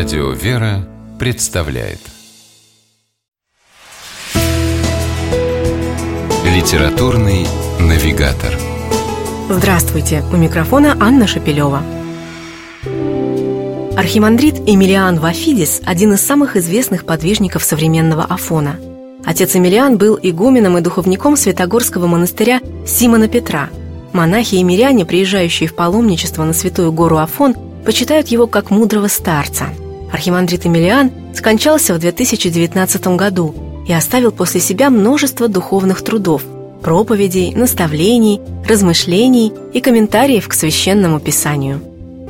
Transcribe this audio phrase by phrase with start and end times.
[0.00, 1.98] Радио «Вера» представляет
[6.42, 7.46] Литературный
[7.78, 8.56] навигатор
[9.50, 10.24] Здравствуйте!
[10.32, 11.82] У микрофона Анна Шапилева.
[13.94, 18.76] Архимандрит Эмилиан Вафидис– один из самых известных подвижников современного Афона.
[19.26, 23.68] Отец Эмилиан был игуменом и духовником Святогорского монастыря Симона Петра.
[24.14, 27.54] Монахи и миряне, приезжающие в паломничество на Святую гору Афон,
[27.84, 29.66] почитают его как мудрого старца.
[30.12, 33.54] Архимандрит Эмилиан скончался в 2019 году
[33.86, 36.42] и оставил после себя множество духовных трудов,
[36.82, 41.80] проповедей, наставлений, размышлений и комментариев к священному писанию.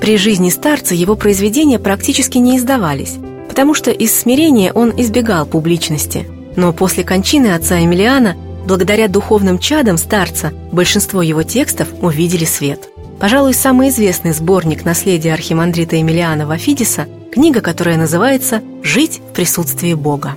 [0.01, 3.16] При жизни старца его произведения практически не издавались,
[3.48, 6.27] потому что из смирения он избегал публичности.
[6.56, 8.37] Но после кончины отца Эмилиана,
[8.67, 12.89] благодаря духовным чадам старца, большинство его текстов увидели свет–
[13.20, 20.36] Пожалуй, самый известный сборник наследия архимандрита Емельяна Вафидиса– книга, которая называется «Жить в присутствии Бога».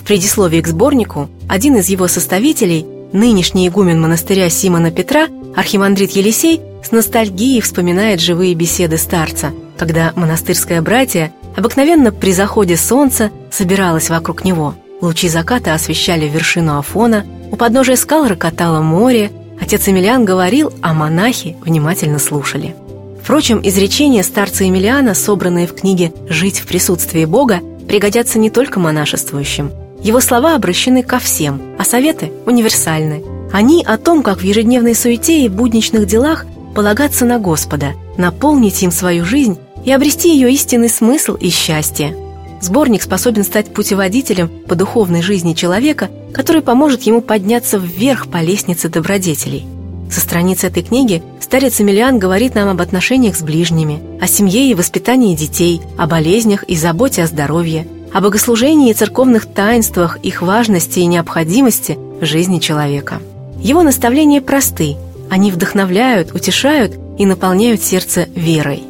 [0.00, 6.60] В предисловии к сборнику один из его составителей, нынешний игумен монастыря Симона Петра, архимандрит Елисей,
[6.84, 14.44] с ностальгией вспоминает живые беседы старца, когда монастырское братья обыкновенно при заходе солнца собиралось вокруг
[14.44, 14.74] него.
[15.00, 21.56] Лучи заката освещали вершину Афона, у подножия скал рокотало море, Отец Емельян говорил, а монахи
[21.60, 22.74] внимательно слушали.
[23.22, 29.70] Впрочем, изречения старца Емельяна, собранные в книге «Жить в присутствии Бога», пригодятся не только монашествующим.
[30.02, 33.22] Его слова обращены ко всем, а советы универсальны.
[33.52, 38.90] Они о том, как в ежедневной суете и будничных делах полагаться на Господа, наполнить им
[38.90, 42.16] свою жизнь и обрести ее истинный смысл и счастье–
[42.60, 48.88] Сборник способен стать путеводителем по духовной жизни человека, который поможет ему подняться вверх по лестнице
[48.88, 49.66] добродетелей.
[50.10, 54.74] Со страниц этой книги старец Эмилиан говорит нам об отношениях с ближними, о семье и
[54.74, 60.98] воспитании детей, о болезнях и заботе о здоровье, о богослужении и церковных таинствах, их важности
[60.98, 63.22] и необходимости в жизни человека.
[63.58, 64.96] Его наставления просты,
[65.30, 68.82] они вдохновляют, утешают и наполняют сердце верой.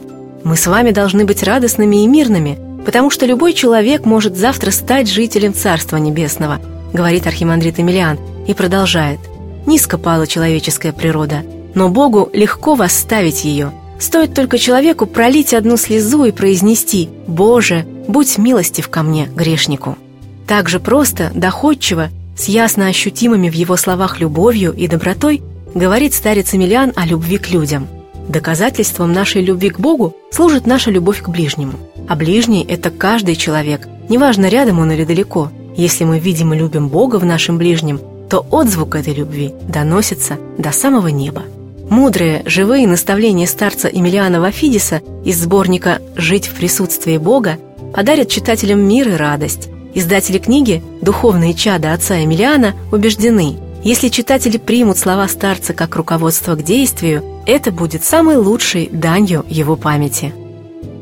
[0.43, 5.09] Мы с вами должны быть радостными и мирными– потому что любой человек может завтра стать
[5.09, 6.61] жителем Царства Небесного,
[6.93, 9.21] говорит архимандрит Эмилиан, и продолжает.
[9.67, 11.43] Низко пала человеческая природа,
[11.75, 13.73] но Богу легко восставить ее.
[13.99, 19.97] Стоит только человеку пролить одну слезу и произнести «Боже, будь милостив ко мне, грешнику».
[20.49, 25.43] Так же просто, доходчиво, с ясно ощутимыми в его словах любовью и добротой
[25.75, 27.87] говорит старец Эмилиан о любви к людям.
[28.27, 31.75] Доказательством нашей любви к Богу служит наша любовь к ближнему–
[32.11, 35.53] а ближний– это каждый человек, неважно, рядом он или далеко.
[35.77, 40.73] Если мы видим и любим Бога в нашем ближнем, то отзвук этой любви доносится до
[40.73, 41.45] самого неба.
[41.89, 47.59] Мудрые, живые наставления старца Эмилиана Вафидиса из сборника «Жить в присутствии Бога»
[47.95, 49.69] подарят читателям мир и радость.
[49.95, 56.65] Издатели книги «Духовные чада отца Эмилиана» убеждены, если читатели примут слова старца как руководство к
[56.65, 60.35] действию, это будет самой лучшей данью его памяти.